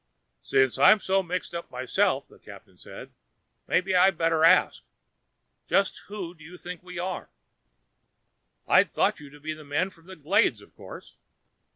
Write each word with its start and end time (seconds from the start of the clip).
"Since 0.41 0.79
I'm 0.79 0.99
so 0.99 1.21
mixed 1.21 1.53
up 1.53 1.69
myself," 1.69 2.27
the 2.27 2.39
captain 2.39 2.75
said, 2.75 3.13
"maybe 3.67 3.93
I'd 3.95 4.17
better 4.17 4.43
ask 4.43 4.81
just 5.67 5.99
who 6.07 6.33
do 6.33 6.43
you 6.43 6.57
think 6.57 6.81
we 6.81 6.97
are?" 6.97 7.29
"I'd 8.67 8.91
thought 8.91 9.19
you 9.19 9.29
to 9.29 9.39
be 9.39 9.53
the 9.53 9.63
men 9.63 9.91
from 9.91 10.07
the 10.07 10.15
Glades 10.15 10.59
of 10.59 10.75
course." 10.75 11.17